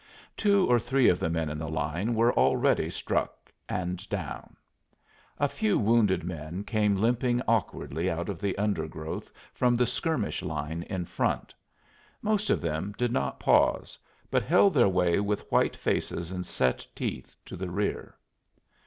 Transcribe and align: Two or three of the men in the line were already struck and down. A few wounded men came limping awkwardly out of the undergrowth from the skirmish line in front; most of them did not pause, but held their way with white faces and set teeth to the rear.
Two 0.35 0.65
or 0.65 0.79
three 0.79 1.09
of 1.09 1.19
the 1.19 1.29
men 1.29 1.47
in 1.47 1.59
the 1.59 1.69
line 1.69 2.15
were 2.15 2.33
already 2.33 2.89
struck 2.89 3.51
and 3.69 4.09
down. 4.09 4.57
A 5.39 5.47
few 5.47 5.77
wounded 5.77 6.23
men 6.23 6.63
came 6.63 6.95
limping 6.95 7.39
awkwardly 7.47 8.09
out 8.09 8.27
of 8.27 8.41
the 8.41 8.57
undergrowth 8.57 9.29
from 9.53 9.75
the 9.75 9.85
skirmish 9.85 10.41
line 10.41 10.81
in 10.89 11.05
front; 11.05 11.53
most 12.19 12.49
of 12.49 12.61
them 12.61 12.95
did 12.97 13.11
not 13.11 13.39
pause, 13.39 13.99
but 14.31 14.41
held 14.41 14.73
their 14.73 14.89
way 14.89 15.19
with 15.19 15.47
white 15.51 15.75
faces 15.75 16.31
and 16.31 16.47
set 16.47 16.83
teeth 16.95 17.35
to 17.45 17.55
the 17.55 17.69
rear. 17.69 18.15